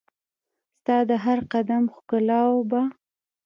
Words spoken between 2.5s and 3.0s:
به